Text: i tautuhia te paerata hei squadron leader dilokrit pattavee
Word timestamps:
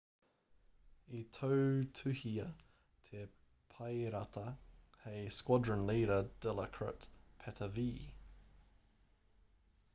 i 1.17 1.19
tautuhia 1.35 2.45
te 3.09 3.21
paerata 3.73 4.45
hei 5.03 5.21
squadron 5.39 5.85
leader 5.93 6.19
dilokrit 6.47 7.09
pattavee 7.45 7.99